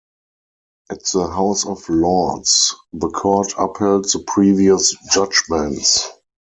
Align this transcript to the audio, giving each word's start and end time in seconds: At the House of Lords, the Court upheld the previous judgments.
At 0.89 1.03
the 1.13 1.27
House 1.27 1.63
of 1.67 1.87
Lords, 1.87 2.73
the 2.91 3.09
Court 3.11 3.53
upheld 3.55 4.05
the 4.05 4.23
previous 4.25 4.95
judgments. 5.11 6.09